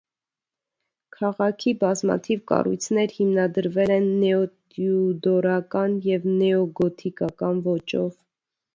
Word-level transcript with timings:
Քաղաքի 1.17 1.73
բազմաթիվ 1.83 2.41
կառույցներ 2.53 3.13
հիմնադրվել 3.19 3.95
են 3.99 4.09
նեոտյուդորական 4.25 5.97
և 6.11 6.29
նեոգոթիկական 6.43 7.65
ոճով։ 7.73 8.15